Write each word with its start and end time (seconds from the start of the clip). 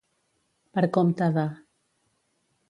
Per 0.77 0.83
compte 0.97 1.29
de. 1.37 1.45